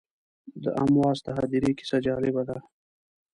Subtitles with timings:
[0.63, 2.57] د امواس د هدیرې کیسه جالبه ده.